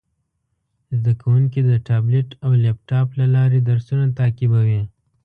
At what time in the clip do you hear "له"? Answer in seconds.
3.19-3.25